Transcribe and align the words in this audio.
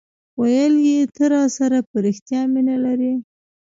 ویل 0.39 0.73
یي 0.87 0.99
ته 1.15 1.23
راسره 1.33 1.79
په 1.89 1.95
ریښتیا 2.05 2.41
مینه 2.53 2.75
لرې 2.85 3.13